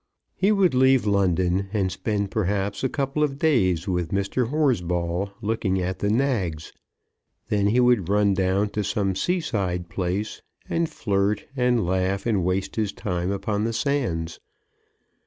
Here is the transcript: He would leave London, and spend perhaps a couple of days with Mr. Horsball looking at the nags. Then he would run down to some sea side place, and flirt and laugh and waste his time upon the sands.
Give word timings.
He 0.33 0.51
would 0.51 0.73
leave 0.73 1.05
London, 1.05 1.69
and 1.73 1.91
spend 1.91 2.31
perhaps 2.31 2.83
a 2.83 2.89
couple 2.89 3.21
of 3.21 3.37
days 3.37 3.87
with 3.87 4.09
Mr. 4.09 4.47
Horsball 4.49 5.29
looking 5.43 5.79
at 5.79 5.99
the 5.99 6.09
nags. 6.09 6.73
Then 7.49 7.67
he 7.67 7.79
would 7.79 8.09
run 8.09 8.33
down 8.33 8.69
to 8.69 8.83
some 8.83 9.15
sea 9.15 9.39
side 9.39 9.89
place, 9.89 10.41
and 10.67 10.89
flirt 10.89 11.45
and 11.55 11.85
laugh 11.85 12.25
and 12.25 12.43
waste 12.43 12.77
his 12.77 12.91
time 12.91 13.29
upon 13.29 13.63
the 13.63 13.73
sands. 13.73 14.39